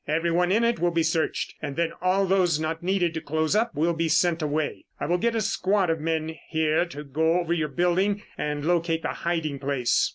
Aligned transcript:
Everyone 0.07 0.51
in 0.51 0.63
it 0.63 0.79
will 0.79 0.89
be 0.89 1.03
searched 1.03 1.53
and 1.61 1.75
then 1.75 1.91
all 2.01 2.25
those 2.25 2.59
not 2.59 2.81
needed 2.81 3.13
to 3.13 3.21
close 3.21 3.55
up 3.55 3.75
will 3.75 3.93
be 3.93 4.09
sent 4.09 4.41
away. 4.41 4.85
I 4.99 5.05
will 5.05 5.19
get 5.19 5.35
a 5.35 5.41
squad 5.41 5.91
of 5.91 5.99
men 5.99 6.35
here 6.49 6.85
to 6.87 7.03
go 7.03 7.39
over 7.39 7.53
your 7.53 7.67
building 7.69 8.23
and 8.35 8.65
locate 8.65 9.03
the 9.03 9.09
hiding 9.09 9.59
place. 9.59 10.09